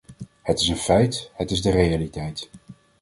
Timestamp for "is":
0.59-0.67, 1.51-1.61